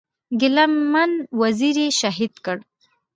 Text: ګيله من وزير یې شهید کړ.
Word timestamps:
ګيله 0.39 0.65
من 0.91 1.11
وزير 1.39 1.75
یې 1.83 1.89
شهید 1.99 2.33
کړ. 2.45 2.57